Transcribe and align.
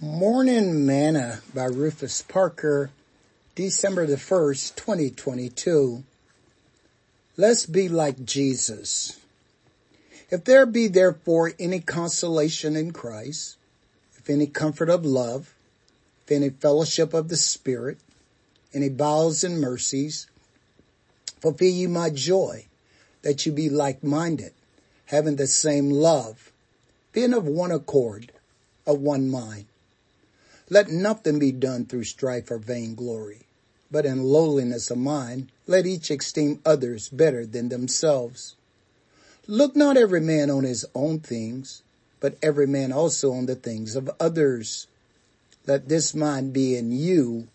Morning 0.00 0.86
Manna 0.86 1.40
by 1.52 1.64
Rufus 1.64 2.22
Parker, 2.22 2.92
December 3.56 4.06
the 4.06 4.14
1st, 4.14 4.76
2022. 4.76 6.04
Let's 7.36 7.66
be 7.66 7.88
like 7.88 8.24
Jesus. 8.24 9.18
If 10.30 10.44
there 10.44 10.66
be 10.66 10.86
therefore 10.86 11.50
any 11.58 11.80
consolation 11.80 12.76
in 12.76 12.92
Christ, 12.92 13.56
if 14.16 14.30
any 14.30 14.46
comfort 14.46 14.88
of 14.88 15.04
love, 15.04 15.52
if 16.24 16.30
any 16.30 16.50
fellowship 16.50 17.12
of 17.12 17.28
the 17.28 17.36
Spirit, 17.36 17.98
any 18.72 18.90
bowels 18.90 19.42
and 19.42 19.60
mercies, 19.60 20.28
fulfill 21.40 21.74
you 21.74 21.88
my 21.88 22.08
joy, 22.10 22.66
that 23.22 23.46
you 23.46 23.50
be 23.50 23.68
like-minded, 23.68 24.52
having 25.06 25.34
the 25.34 25.48
same 25.48 25.90
love, 25.90 26.52
being 27.12 27.34
of 27.34 27.46
one 27.46 27.72
accord, 27.72 28.30
of 28.86 29.00
one 29.00 29.28
mind. 29.28 29.64
Let 30.70 30.90
nothing 30.90 31.38
be 31.38 31.52
done 31.52 31.86
through 31.86 32.04
strife 32.04 32.50
or 32.50 32.58
vainglory, 32.58 33.46
but 33.90 34.04
in 34.04 34.22
lowliness 34.22 34.90
of 34.90 34.98
mind, 34.98 35.50
let 35.66 35.86
each 35.86 36.10
esteem 36.10 36.60
others 36.64 37.08
better 37.08 37.46
than 37.46 37.70
themselves. 37.70 38.54
Look 39.46 39.74
not 39.74 39.96
every 39.96 40.20
man 40.20 40.50
on 40.50 40.64
his 40.64 40.84
own 40.94 41.20
things, 41.20 41.82
but 42.20 42.36
every 42.42 42.66
man 42.66 42.92
also 42.92 43.32
on 43.32 43.46
the 43.46 43.54
things 43.54 43.96
of 43.96 44.10
others. 44.20 44.86
Let 45.66 45.88
this 45.88 46.14
mind 46.14 46.52
be 46.52 46.76
in 46.76 46.92
you, 46.92 47.48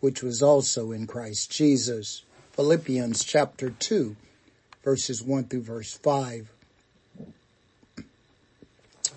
which 0.00 0.22
was 0.22 0.42
also 0.42 0.90
in 0.90 1.06
Christ 1.06 1.50
Jesus. 1.52 2.22
Philippians 2.52 3.22
chapter 3.22 3.70
2, 3.70 4.16
verses 4.82 5.22
1 5.22 5.44
through 5.44 5.62
verse 5.62 5.96
5. 5.96 6.50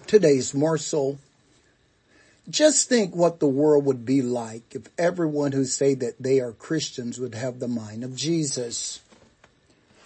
Today's 0.05 0.53
morsel 0.53 1.17
just 2.49 2.89
think 2.89 3.15
what 3.15 3.39
the 3.39 3.47
world 3.47 3.85
would 3.85 4.05
be 4.05 4.21
like 4.21 4.75
if 4.75 4.89
everyone 4.97 5.51
who 5.51 5.65
say 5.65 5.93
that 5.95 6.21
they 6.21 6.39
are 6.39 6.51
Christians 6.51 7.19
would 7.19 7.35
have 7.35 7.59
the 7.59 7.67
mind 7.67 8.03
of 8.03 8.15
Jesus. 8.15 9.01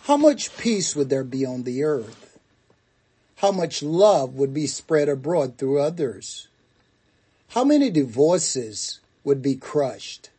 How 0.03 0.17
much 0.17 0.55
peace 0.57 0.95
would 0.95 1.09
there 1.09 1.23
be 1.23 1.45
on 1.45 1.63
the 1.63 1.83
earth? 1.83 2.37
How 3.37 3.51
much 3.51 3.81
love 3.81 4.35
would 4.35 4.53
be 4.53 4.67
spread 4.67 5.09
abroad 5.09 5.57
through 5.57 5.79
others? 5.79 6.47
How 7.49 7.63
many 7.63 7.89
divorces 7.89 8.99
would 9.23 9.41
be 9.41 9.55
crushed? 9.55 10.29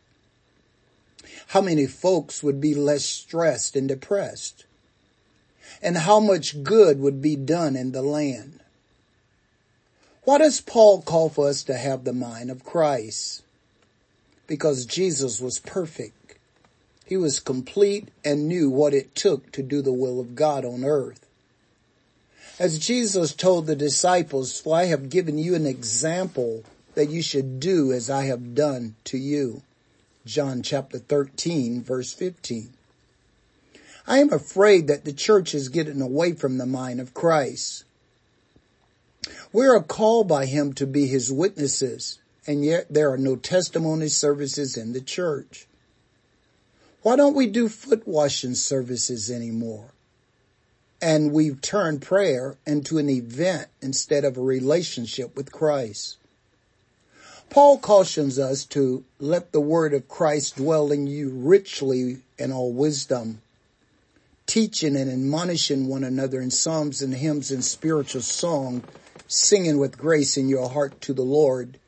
How 1.49 1.61
many 1.61 1.87
folks 1.87 2.43
would 2.43 2.61
be 2.61 2.75
less 2.75 3.05
stressed 3.05 3.77
and 3.77 3.89
depressed? 3.89 4.65
And 5.83 5.97
how 5.99 6.21
much 6.21 6.63
good 6.63 7.01
would 7.01 7.21
be 7.21 7.37
done 7.37 7.77
in 7.77 7.93
the 7.93 8.03
land? 8.03 8.61
Why 10.27 10.39
does 10.39 10.61
Paul 10.61 11.03
call 11.03 11.29
for 11.29 11.49
us 11.49 11.63
to 11.63 11.75
have 11.77 12.03
the 12.03 12.13
mind 12.13 12.51
of 12.51 12.65
Christ? 12.65 13.45
Because 14.49 14.85
Jesus 14.85 15.41
was 15.41 15.61
perfect. 15.61 16.37
He 17.05 17.17
was 17.17 17.39
complete 17.39 18.09
and 18.25 18.49
knew 18.49 18.69
what 18.69 18.93
it 18.93 19.15
took 19.15 19.53
to 19.53 19.63
do 19.63 19.83
the 19.83 19.93
will 19.93 20.19
of 20.19 20.35
God 20.35 20.65
on 20.65 20.85
earth. 20.85 21.25
As 22.59 22.81
Jesus 22.81 23.35
told 23.35 23.69
the 23.69 23.77
disciples, 23.77 24.61
for 24.61 24.75
I 24.75 24.87
have 24.87 25.11
given 25.11 25.39
you 25.39 25.55
an 25.55 25.65
example 25.65 26.65
that 26.97 27.09
you 27.09 27.23
should 27.23 27.61
do 27.61 27.93
as 27.93 28.11
I 28.11 28.25
have 28.25 28.57
done 28.57 28.97
to 29.05 29.19
you. 29.19 29.63
John 30.25 30.61
chapter 30.61 30.99
13 30.99 31.85
verse 31.85 32.13
15. 32.13 32.71
I 34.09 34.19
am 34.19 34.33
afraid 34.33 34.89
that 34.89 35.05
the 35.05 35.13
church 35.13 35.55
is 35.55 35.69
getting 35.69 36.01
away 36.01 36.33
from 36.33 36.59
the 36.59 36.67
mind 36.67 36.99
of 36.99 37.15
Christ. 37.15 37.85
We 39.53 39.67
are 39.67 39.83
called 39.83 40.29
by 40.29 40.47
him 40.47 40.73
to 40.75 40.87
be 40.87 41.07
his 41.07 41.33
witnesses, 41.33 42.19
and 42.47 42.65
yet 42.65 42.87
there 42.91 43.11
are 43.11 43.19
no 43.19 43.37
testimony 43.37 44.09
services 44.09 44.77
in 44.77 44.93
the 44.93 45.01
church. 45.01 45.67
Why 47.03 47.17
don't 47.17 47.37
we 47.37 47.47
do 47.47 47.69
foot 47.69 48.07
washing 48.07 48.55
services 48.55 49.31
anymore? 49.31 49.93
And 51.01 51.33
we've 51.33 51.61
turned 51.61 52.03
prayer 52.03 52.57
into 52.67 52.99
an 52.99 53.09
event 53.09 53.69
instead 53.81 54.25
of 54.25 54.37
a 54.37 54.43
relationship 54.43 55.37
with 55.37 55.53
Christ. 55.53 56.17
Paul 57.49 57.79
cautions 57.79 58.39
us 58.39 58.65
to 58.67 59.05
let 59.19 59.53
the 59.53 59.61
word 59.61 59.95
of 59.95 60.09
Christ 60.09 60.57
dwell 60.57 60.91
in 60.91 61.07
you 61.07 61.31
richly 61.31 62.19
in 62.39 62.53
all 62.53 62.73
wisdom, 62.73 63.41
teaching 64.47 64.97
and 64.97 65.11
admonishing 65.11 65.87
one 65.87 66.03
another 66.03 66.41
in 66.41 66.51
psalms 66.51 67.03
and 67.03 67.15
hymns 67.15 67.51
and 67.51 67.65
spiritual 67.65 68.23
song 68.23 68.83
singing 69.29 69.79
with 69.79 69.99
grace 69.99 70.37
in 70.37 70.49
your 70.49 70.69
heart 70.69 71.01
to 71.03 71.13
the 71.13 71.23
Lord. 71.23 71.79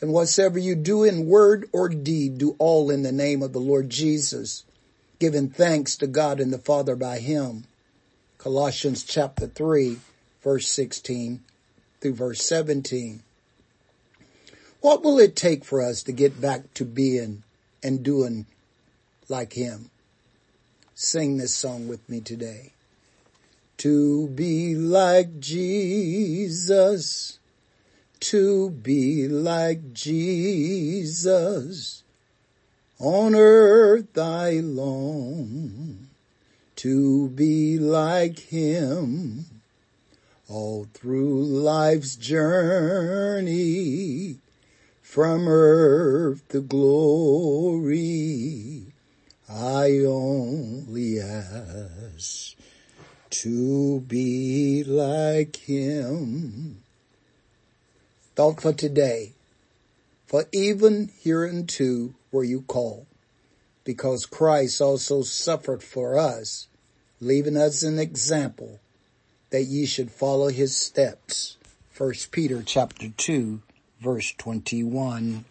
And 0.00 0.12
whatsoever 0.12 0.58
you 0.58 0.74
do 0.74 1.04
in 1.04 1.26
word 1.26 1.68
or 1.72 1.88
deed, 1.88 2.38
do 2.38 2.56
all 2.58 2.90
in 2.90 3.02
the 3.02 3.12
name 3.12 3.42
of 3.42 3.52
the 3.52 3.60
Lord 3.60 3.90
Jesus, 3.90 4.64
giving 5.18 5.48
thanks 5.48 5.96
to 5.96 6.06
God 6.06 6.40
and 6.40 6.52
the 6.52 6.58
Father 6.58 6.96
by 6.96 7.18
him. 7.18 7.64
Colossians 8.38 9.02
chapter 9.02 9.46
3, 9.46 9.98
verse 10.42 10.68
16 10.68 11.40
through 12.00 12.14
verse 12.14 12.42
17. 12.44 13.22
What 14.80 15.02
will 15.02 15.18
it 15.18 15.34
take 15.34 15.64
for 15.64 15.82
us 15.82 16.04
to 16.04 16.12
get 16.12 16.40
back 16.40 16.72
to 16.74 16.84
being 16.84 17.42
and 17.82 18.04
doing 18.04 18.46
like 19.28 19.54
him? 19.54 19.90
Sing 20.94 21.36
this 21.36 21.54
song 21.54 21.88
with 21.88 22.08
me 22.08 22.20
today 22.20 22.72
to 23.78 24.28
be 24.28 24.74
like 24.74 25.40
Jesus, 25.40 27.38
to 28.20 28.70
be 28.70 29.28
like 29.28 29.92
Jesus. 29.92 32.02
On 32.98 33.34
earth 33.34 34.16
I 34.18 34.60
long 34.60 36.08
to 36.76 37.28
be 37.30 37.78
like 37.78 38.38
him 38.38 39.46
all 40.48 40.86
through 40.94 41.44
life's 41.44 42.16
journey 42.16 44.36
from 45.02 45.48
earth 45.48 46.48
to 46.48 46.60
glory. 46.60 48.86
I 49.48 50.04
only 50.06 51.20
ask 51.20 52.56
to 53.30 54.00
be 54.00 54.84
like 54.84 55.56
him. 55.56 56.82
Thought 58.34 58.60
for 58.60 58.72
today, 58.72 59.32
for 60.26 60.44
even 60.52 61.10
hereunto 61.22 62.14
were 62.30 62.44
you 62.44 62.62
called, 62.62 63.06
because 63.84 64.26
Christ 64.26 64.80
also 64.80 65.22
suffered 65.22 65.82
for 65.82 66.18
us, 66.18 66.68
leaving 67.20 67.56
us 67.56 67.82
an 67.82 67.98
example 67.98 68.80
that 69.50 69.64
ye 69.64 69.86
should 69.86 70.10
follow 70.10 70.48
his 70.48 70.76
steps. 70.76 71.56
First 71.90 72.30
Peter 72.30 72.62
chapter 72.62 73.08
2 73.16 73.62
verse 74.00 74.32
21. 74.38 75.44